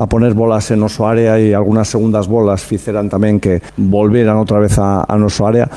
poner 0.09 0.33
bolas 0.33 0.71
en 0.71 0.81
nuestro 0.81 1.07
área 1.07 1.39
y 1.39 1.53
algunas 1.53 1.89
segundas 1.89 2.27
bolas 2.27 2.73
hicieran 2.73 3.11
también 3.11 3.39
que 3.39 3.61
volvieran 3.77 4.39
otra 4.39 4.59
vez 4.59 4.79
a, 4.79 5.05
a 5.07 5.17
nuestro 5.19 5.47
área. 5.47 5.69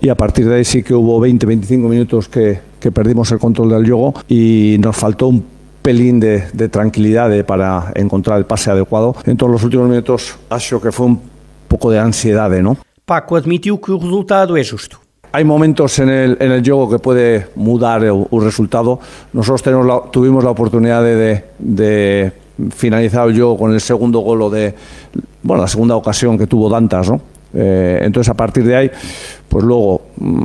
Y 0.00 0.08
a 0.08 0.16
partir 0.16 0.48
de 0.48 0.56
ahí 0.56 0.64
sí 0.64 0.82
que 0.82 0.94
hubo 0.94 1.24
20-25 1.24 1.78
minutos 1.88 2.28
que, 2.28 2.60
perdimos 2.92 3.30
el 3.32 3.38
control 3.38 3.70
del 3.70 3.84
juego 3.84 4.12
y 4.28 4.76
nos 4.78 4.96
faltó 4.96 5.28
un 5.28 5.44
pelín 5.80 6.20
de, 6.20 6.68
tranquilidad 6.68 7.44
para 7.44 7.92
encontrar 7.94 8.38
el 8.38 8.46
pase 8.46 8.70
adecuado. 8.70 9.14
En 9.24 9.36
todos 9.36 9.52
los 9.52 9.62
últimos 9.62 9.88
minutos, 9.88 10.36
acho 10.50 10.80
que 10.80 10.90
fue 10.90 11.06
un 11.06 11.20
poco 11.68 11.90
de 11.90 11.98
ansiedad, 11.98 12.50
¿no? 12.60 12.76
Paco 13.06 13.36
admitiu 13.36 13.76
que 13.76 13.92
o 13.92 13.98
resultado 13.98 14.56
é 14.56 14.64
justo. 14.64 15.03
Hay 15.34 15.42
momentos 15.42 15.98
en 15.98 16.10
el, 16.10 16.36
en 16.38 16.52
el 16.52 16.62
juego 16.62 16.88
que 16.88 17.00
puede 17.00 17.48
mudar 17.56 18.04
el 18.04 18.24
resultado. 18.40 19.00
Nosotros 19.32 19.64
tenemos 19.64 19.84
la, 19.84 20.00
tuvimos 20.08 20.44
la 20.44 20.50
oportunidad 20.50 21.02
de, 21.02 21.16
de, 21.16 21.44
de, 21.58 22.32
finalizar 22.70 23.26
el 23.26 23.34
juego 23.34 23.58
con 23.58 23.72
el 23.72 23.80
segundo 23.80 24.20
gol 24.20 24.52
de, 24.52 24.72
bueno, 25.42 25.62
la 25.62 25.66
segunda 25.66 25.96
ocasión 25.96 26.38
que 26.38 26.46
tuvo 26.46 26.70
Dantas, 26.70 27.10
¿no? 27.10 27.20
Eh, 27.52 27.98
entonces 28.02 28.30
a 28.30 28.34
partir 28.34 28.62
de 28.62 28.76
ahí, 28.76 28.90
pues 29.48 29.64
luego, 29.64 30.02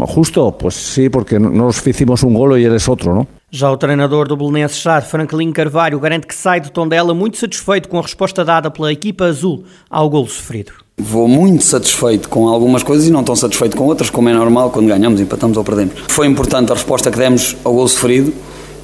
justo, 0.08 0.58
pues 0.58 0.74
sí, 0.74 1.08
porque 1.10 1.40
nos 1.40 1.86
hicimos 1.86 2.24
un 2.24 2.34
gol 2.34 2.60
y 2.60 2.66
eres 2.66 2.90
otro, 2.90 3.14
¿no? 3.14 3.28
Já 3.52 3.70
o 3.70 3.78
treinador 3.78 4.28
do 4.28 4.36
Belenenses 4.36 4.80
Char, 4.80 5.04
Franklin 5.04 5.52
Carvalho, 5.52 6.00
garante 6.00 6.28
que 6.28 6.36
sai 6.36 6.62
do 6.62 6.72
Tondela 6.72 7.14
muito 7.14 7.38
satisfeito 7.38 7.90
com 7.90 8.00
a 8.00 8.02
resposta 8.02 8.44
dada 8.44 8.72
pela 8.72 8.92
equipa 8.92 9.26
azul 9.26 9.66
ao 9.90 10.10
gol 10.10 10.28
sofrido. 10.28 10.72
Vou 11.00 11.30
muito 11.30 11.64
satisfeito 11.64 12.28
com 12.28 12.50
algumas 12.50 12.84
coisas 12.84 13.08
e 13.08 13.12
não 13.12 13.24
tão 13.24 13.36
satisfeito 13.36 13.78
com 13.78 13.86
outras, 13.86 14.10
como 14.10 14.28
é 14.28 14.34
normal 14.34 14.70
quando 14.70 14.88
ganhamos, 14.88 15.22
empatamos 15.22 15.56
ou 15.56 15.64
perdemos. 15.64 15.94
Foi 16.10 16.28
importante 16.28 16.72
a 16.72 16.76
resposta 16.76 17.10
que 17.10 17.18
demos 17.18 17.56
ao 17.64 17.74
gol 17.74 17.88
sofrido, 17.88 18.34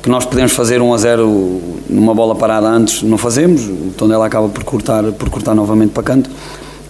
que 0.01 0.09
nós 0.09 0.23
podemos 0.23 0.53
fazer 0.53 0.81
1 0.81 0.93
a 0.93 0.97
0 0.97 1.61
numa 1.89 2.13
bola 2.13 2.33
parada 2.33 2.67
antes, 2.67 3.03
não 3.03 3.17
fazemos, 3.17 3.65
o 3.67 3.93
Tondela 3.97 4.25
acaba 4.25 4.47
por 4.47 4.63
cortar, 4.63 5.03
por 5.11 5.29
cortar 5.29 5.53
novamente 5.53 5.91
para 5.91 6.03
canto 6.03 6.29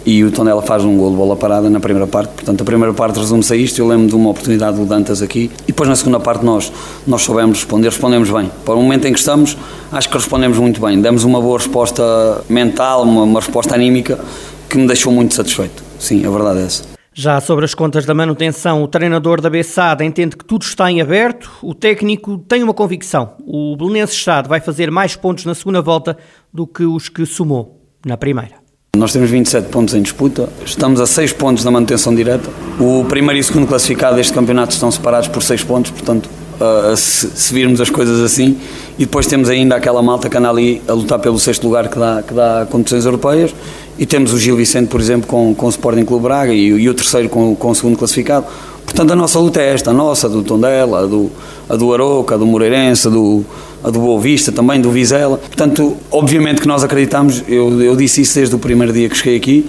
e 0.06 0.22
o 0.22 0.30
Tondela 0.30 0.62
faz 0.62 0.84
um 0.84 0.96
gol 0.96 1.10
de 1.10 1.16
bola 1.16 1.34
parada 1.34 1.68
na 1.68 1.80
primeira 1.80 2.06
parte. 2.06 2.30
Portanto, 2.30 2.60
a 2.60 2.64
primeira 2.64 2.94
parte 2.94 3.18
resume-se 3.18 3.52
a 3.52 3.56
isto. 3.56 3.80
Eu 3.80 3.88
lembro 3.88 4.06
de 4.06 4.14
uma 4.14 4.30
oportunidade 4.30 4.76
do 4.76 4.86
Dantas 4.86 5.20
aqui 5.20 5.50
e 5.64 5.72
depois 5.72 5.88
na 5.88 5.96
segunda 5.96 6.20
parte 6.20 6.44
nós, 6.44 6.72
nós 7.04 7.22
soubemos 7.22 7.58
responder, 7.58 7.88
respondemos 7.88 8.30
bem. 8.30 8.48
Para 8.64 8.74
o 8.74 8.82
momento 8.82 9.08
em 9.08 9.12
que 9.12 9.18
estamos, 9.18 9.56
acho 9.90 10.08
que 10.08 10.14
respondemos 10.16 10.58
muito 10.58 10.80
bem. 10.80 11.00
Demos 11.00 11.24
uma 11.24 11.40
boa 11.40 11.58
resposta 11.58 12.40
mental, 12.48 13.02
uma, 13.02 13.24
uma 13.24 13.40
resposta 13.40 13.74
anímica 13.74 14.20
que 14.68 14.78
me 14.78 14.86
deixou 14.86 15.12
muito 15.12 15.34
satisfeito. 15.34 15.82
Sim, 15.98 16.24
a 16.26 16.30
verdade 16.30 16.60
é 16.60 16.62
essa. 16.62 16.96
Já 17.18 17.40
sobre 17.40 17.64
as 17.64 17.72
contas 17.72 18.04
da 18.04 18.12
manutenção, 18.12 18.82
o 18.82 18.88
treinador 18.88 19.40
da 19.40 19.48
Bessada 19.48 20.04
entende 20.04 20.36
que 20.36 20.44
tudo 20.44 20.62
está 20.62 20.90
em 20.90 21.00
aberto. 21.00 21.50
O 21.62 21.74
técnico 21.74 22.36
tem 22.46 22.62
uma 22.62 22.74
convicção: 22.74 23.32
o 23.46 23.74
Belenenses 23.74 24.16
Chade 24.16 24.48
vai 24.48 24.60
fazer 24.60 24.90
mais 24.90 25.16
pontos 25.16 25.46
na 25.46 25.54
segunda 25.54 25.80
volta 25.80 26.18
do 26.52 26.66
que 26.66 26.84
os 26.84 27.08
que 27.08 27.24
somou 27.24 27.80
na 28.04 28.18
primeira. 28.18 28.56
Nós 28.96 29.12
temos 29.12 29.30
27 29.30 29.68
pontos 29.68 29.94
em 29.94 30.02
disputa, 30.02 30.48
estamos 30.64 31.00
a 31.00 31.06
6 31.06 31.32
pontos 31.32 31.64
na 31.64 31.70
manutenção 31.70 32.14
direta. 32.14 32.48
O 32.78 33.04
primeiro 33.04 33.38
e 33.38 33.40
o 33.40 33.44
segundo 33.44 33.66
classificado 33.66 34.16
deste 34.16 34.32
campeonato 34.32 34.72
estão 34.72 34.90
separados 34.90 35.28
por 35.28 35.42
6 35.42 35.64
pontos, 35.64 35.90
portanto, 35.90 36.30
uh, 36.60 36.96
se, 36.96 37.30
se, 37.30 37.52
virmos 37.52 37.80
as 37.80 37.90
coisas 37.90 38.20
assim. 38.20 38.58
E 38.98 39.04
depois 39.04 39.26
temos 39.26 39.48
ainda 39.50 39.76
aquela 39.76 40.02
malta 40.02 40.28
que 40.28 40.36
anda 40.36 40.48
ali 40.48 40.82
a 40.88 40.92
lutar 40.92 41.18
pelo 41.18 41.38
sexto 41.38 41.64
lugar 41.64 41.88
que 41.88 41.98
dá, 41.98 42.22
que 42.22 42.32
dá 42.32 42.66
competições 42.70 43.04
europeias. 43.04 43.54
E 43.98 44.04
temos 44.04 44.32
o 44.32 44.38
Gil 44.38 44.56
Vicente, 44.56 44.88
por 44.88 45.00
exemplo, 45.00 45.26
com, 45.26 45.54
com 45.54 45.66
o 45.66 45.70
Sporting 45.70 46.04
Clube 46.04 46.24
Braga 46.24 46.52
e, 46.52 46.66
e 46.66 46.88
o 46.88 46.94
terceiro 46.94 47.28
com, 47.28 47.54
com 47.56 47.70
o 47.70 47.74
segundo 47.74 47.96
classificado. 47.96 48.46
Portanto, 48.84 49.12
a 49.12 49.16
nossa 49.16 49.38
luta 49.38 49.60
é 49.60 49.72
esta, 49.72 49.90
a 49.90 49.94
nossa, 49.94 50.28
do 50.28 50.42
Tondela, 50.42 51.04
a 51.04 51.06
do, 51.06 51.30
a 51.68 51.76
do 51.76 51.92
Aroca, 51.92 52.34
a 52.34 52.38
do 52.38 52.46
Moreirense, 52.46 53.08
a 53.08 53.10
do, 53.10 53.44
a 53.82 53.90
do 53.90 53.98
Boa 53.98 54.20
Vista, 54.20 54.52
também 54.52 54.80
do 54.80 54.90
Vizela. 54.90 55.38
Portanto, 55.38 55.96
obviamente 56.10 56.60
que 56.60 56.68
nós 56.68 56.84
acreditamos, 56.84 57.42
eu, 57.48 57.82
eu 57.82 57.96
disse 57.96 58.20
isso 58.20 58.36
desde 58.36 58.54
o 58.54 58.58
primeiro 58.58 58.92
dia 58.92 59.08
que 59.08 59.16
cheguei 59.16 59.36
aqui 59.36 59.68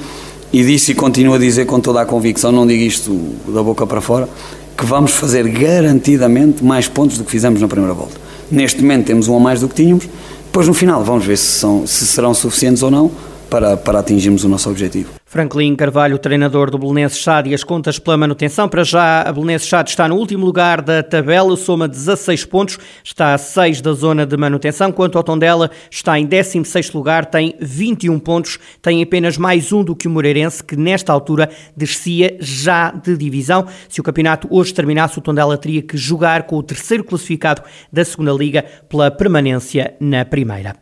e 0.51 0.63
disse 0.63 0.91
e 0.91 0.95
continuo 0.95 1.35
a 1.35 1.37
dizer 1.37 1.65
com 1.65 1.79
toda 1.79 2.01
a 2.01 2.05
convicção, 2.05 2.51
não 2.51 2.65
digo 2.65 2.83
isto 2.83 3.17
da 3.47 3.63
boca 3.63 3.85
para 3.87 4.01
fora, 4.01 4.29
que 4.77 4.85
vamos 4.85 5.11
fazer 5.11 5.47
garantidamente 5.49 6.63
mais 6.63 6.87
pontos 6.87 7.17
do 7.17 7.23
que 7.23 7.31
fizemos 7.31 7.59
na 7.59 7.67
primeira 7.67 7.93
volta. 7.93 8.15
Neste 8.49 8.81
momento 8.81 9.07
temos 9.07 9.27
um 9.27 9.35
a 9.35 9.39
mais 9.39 9.59
do 9.59 9.67
que 9.67 9.75
tínhamos, 9.75 10.07
depois 10.45 10.67
no 10.67 10.73
final 10.73 11.03
vamos 11.03 11.25
ver 11.25 11.37
se, 11.37 11.59
são, 11.59 11.85
se 11.85 12.05
serão 12.05 12.33
suficientes 12.33 12.83
ou 12.83 12.91
não 12.91 13.11
para, 13.49 13.77
para 13.77 13.99
atingirmos 13.99 14.43
o 14.43 14.49
nosso 14.49 14.69
objetivo. 14.69 15.17
Franklin 15.25 15.75
Carvalho, 15.75 16.17
treinador 16.17 16.71
do 16.71 16.77
Belenenses 16.77 17.19
Chade 17.19 17.49
e 17.49 17.53
as 17.53 17.63
contas 17.63 17.99
pela 17.99 18.15
manutenção. 18.15 18.69
Para 18.69 18.83
já, 18.83 19.23
a 19.23 19.33
Belenenses 19.33 19.67
Chade 19.67 19.89
está 19.89 20.07
no 20.07 20.15
último 20.15 20.45
lugar 20.45 20.81
da 20.81 21.03
tabela, 21.03 21.55
soma 21.57 21.85
16 21.85 22.45
pontos, 22.45 22.79
está 23.03 23.33
a 23.33 23.37
6 23.37 23.81
da 23.81 23.91
zona 23.91 24.25
de 24.25 24.37
manutenção, 24.37 24.91
quanto 24.91 25.17
ao 25.17 25.23
Tondela 25.23 25.69
está 25.91 26.17
em 26.17 26.25
16º 26.25 26.95
lugar, 26.95 27.25
tem 27.25 27.55
21 27.59 28.17
pontos, 28.19 28.57
tem 28.81 29.03
apenas 29.03 29.37
mais 29.37 29.73
um 29.73 29.83
do 29.83 29.95
que 29.95 30.07
o 30.07 30.11
Moreirense, 30.11 30.63
que 30.63 30.77
nesta 30.77 31.11
altura 31.11 31.49
descia 31.75 32.37
já 32.39 32.91
de 32.91 33.17
divisão. 33.17 33.67
Se 33.89 33.99
o 33.99 34.03
campeonato 34.03 34.47
hoje 34.49 34.73
terminasse, 34.73 35.19
o 35.19 35.21
Tondela 35.21 35.57
teria 35.57 35.81
que 35.81 35.97
jogar 35.97 36.43
com 36.43 36.55
o 36.55 36.63
terceiro 36.63 37.03
classificado 37.03 37.61
da 37.91 38.05
segunda 38.05 38.31
Liga 38.31 38.63
pela 38.87 39.11
permanência 39.11 39.93
na 39.99 40.23
primeira. 40.23 40.75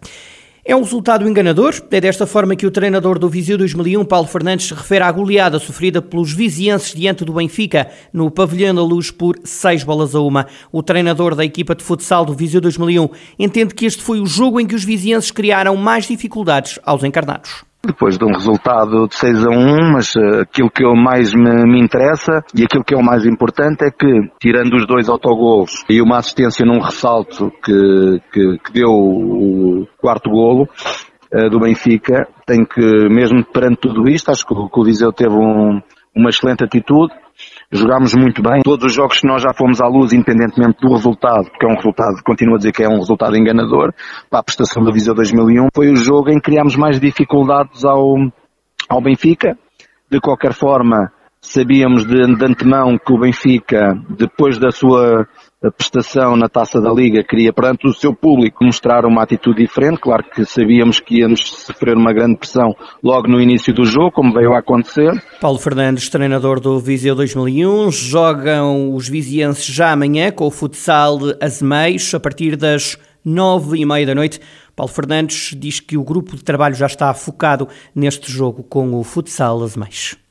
É 0.67 0.75
um 0.75 0.81
resultado 0.81 1.29
enganador. 1.29 1.75
É 1.91 2.01
desta 2.01 2.25
forma 2.25 2.55
que 2.55 2.65
o 2.65 2.71
treinador 2.71 3.19
do 3.19 3.29
Viseu 3.29 3.55
2001, 3.55 4.03
Paulo 4.03 4.27
Fernandes, 4.27 4.65
se 4.65 4.73
refere 4.73 5.03
à 5.03 5.11
goleada 5.11 5.59
sofrida 5.59 6.01
pelos 6.01 6.33
vizienses 6.33 6.91
diante 6.91 7.23
do 7.23 7.33
Benfica, 7.33 7.87
no 8.11 8.31
Pavilhão 8.31 8.73
da 8.73 8.81
Luz, 8.81 9.11
por 9.11 9.37
seis 9.43 9.83
bolas 9.83 10.15
a 10.15 10.21
uma. 10.21 10.47
O 10.71 10.81
treinador 10.81 11.35
da 11.35 11.45
equipa 11.45 11.75
de 11.75 11.83
futsal 11.83 12.25
do 12.25 12.33
Viseu 12.33 12.59
2001 12.59 13.07
entende 13.37 13.75
que 13.75 13.85
este 13.85 14.01
foi 14.01 14.19
o 14.19 14.25
jogo 14.25 14.59
em 14.59 14.65
que 14.65 14.73
os 14.73 14.83
vizienses 14.83 15.29
criaram 15.29 15.75
mais 15.75 16.07
dificuldades 16.07 16.79
aos 16.83 17.03
encarnados 17.03 17.63
depois 17.85 18.17
de 18.17 18.25
um 18.25 18.31
resultado 18.31 19.07
de 19.07 19.15
6 19.15 19.45
a 19.45 19.49
1, 19.49 19.91
mas 19.93 20.15
uh, 20.15 20.41
aquilo 20.41 20.69
que 20.69 20.83
eu 20.83 20.95
mais 20.95 21.33
me, 21.33 21.65
me, 21.65 21.81
interessa 21.81 22.43
e 22.55 22.63
aquilo 22.63 22.83
que 22.83 22.93
é 22.93 22.97
o 22.97 23.03
mais 23.03 23.25
importante 23.25 23.85
é 23.85 23.91
que, 23.91 24.07
tirando 24.39 24.75
os 24.75 24.85
dois 24.85 25.09
autogolos 25.09 25.83
e 25.89 26.01
uma 26.01 26.17
assistência 26.17 26.65
num 26.65 26.79
ressalto 26.79 27.51
que, 27.63 28.21
que, 28.31 28.57
que 28.59 28.73
deu 28.73 28.89
o 28.89 29.87
quarto 29.97 30.29
golo, 30.29 30.67
uh, 31.33 31.49
do 31.49 31.59
Benfica, 31.59 32.27
tem 32.45 32.65
que, 32.65 33.09
mesmo 33.09 33.43
perante 33.45 33.81
tudo 33.81 34.09
isto, 34.09 34.31
acho 34.31 34.45
que, 34.45 34.53
que 34.53 34.79
o 34.79 34.83
Viseu 34.83 35.11
teve 35.11 35.33
um, 35.33 35.81
uma 36.15 36.29
excelente 36.29 36.63
atitude, 36.63 37.13
jogámos 37.71 38.13
muito 38.13 38.41
bem. 38.41 38.61
Todos 38.63 38.85
os 38.85 38.93
jogos 38.93 39.19
que 39.19 39.27
nós 39.27 39.41
já 39.41 39.53
fomos 39.53 39.81
à 39.81 39.87
luz, 39.87 40.13
independentemente 40.13 40.79
do 40.81 40.93
resultado, 40.93 41.49
porque 41.49 41.65
é 41.65 41.69
um 41.69 41.75
resultado, 41.75 42.23
continuo 42.23 42.55
a 42.55 42.57
dizer 42.57 42.71
que 42.71 42.83
é 42.83 42.87
um 42.87 42.97
resultado 42.97 43.35
enganador, 43.35 43.93
para 44.29 44.39
a 44.39 44.43
prestação 44.43 44.83
da 44.83 44.91
Viseu 44.91 45.13
2001, 45.13 45.67
foi 45.73 45.91
o 45.91 45.95
jogo 45.95 46.29
em 46.29 46.35
que 46.35 46.51
criámos 46.51 46.75
mais 46.75 46.99
dificuldades 46.99 47.83
ao, 47.83 48.15
ao 48.89 49.01
Benfica. 49.01 49.57
De 50.09 50.19
qualquer 50.19 50.53
forma, 50.53 51.11
sabíamos 51.41 52.05
de, 52.05 52.35
de 52.35 52.45
antemão 52.45 52.97
que 52.97 53.13
o 53.13 53.19
Benfica, 53.19 53.93
depois 54.09 54.57
da 54.57 54.71
sua 54.71 55.27
prestação 55.71 56.35
na 56.35 56.47
taça 56.47 56.79
da 56.79 56.91
Liga, 56.91 57.23
queria 57.23 57.51
perante 57.51 57.87
o 57.87 57.93
seu 57.93 58.13
público 58.13 58.63
mostrar 58.63 59.05
uma 59.05 59.23
atitude 59.23 59.63
diferente. 59.63 59.99
Claro 59.99 60.23
que 60.23 60.45
sabíamos 60.45 60.99
que 60.99 61.19
íamos 61.19 61.41
sofrer 61.41 61.95
uma 61.95 62.13
grande 62.13 62.37
pressão 62.37 62.75
logo 63.03 63.27
no 63.27 63.41
início 63.41 63.73
do 63.73 63.85
jogo, 63.85 64.11
como 64.11 64.33
veio 64.33 64.53
a 64.53 64.59
acontecer. 64.59 65.11
Paulo 65.39 65.57
Fernandes, 65.57 66.09
treinador 66.09 66.59
do 66.59 66.79
Viseu 66.79 67.15
2001, 67.15 67.91
jogam 67.91 68.93
os 68.93 69.07
vizienses 69.07 69.65
já 69.65 69.91
amanhã 69.91 70.31
com 70.31 70.45
o 70.45 70.51
futsal 70.51 71.19
Azemeios 71.41 72.13
a 72.13 72.19
partir 72.19 72.55
das 72.55 72.97
nove 73.23 73.79
e 73.79 73.85
meia 73.85 74.05
da 74.05 74.15
noite. 74.15 74.39
Paulo 74.75 74.91
Fernandes 74.91 75.55
diz 75.57 75.79
que 75.79 75.97
o 75.97 76.03
grupo 76.03 76.35
de 76.35 76.43
trabalho 76.43 76.75
já 76.75 76.85
está 76.85 77.13
focado 77.13 77.67
neste 77.93 78.31
jogo 78.31 78.61
com 78.61 78.93
o 78.93 79.03
futsal 79.03 79.63
Azemeios. 79.63 80.24